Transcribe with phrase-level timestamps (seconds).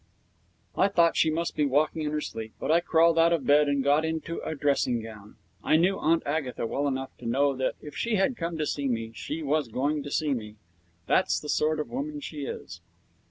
[0.75, 3.69] I thought she must be walking in her sleep, but I crawled out of bed
[3.69, 5.35] and got into a dressing gown.
[5.63, 8.87] I knew Aunt Agatha well enough to know that, if she had come to see
[8.87, 10.55] me, she was going to see me.
[11.05, 12.81] That's the sort of woman she is.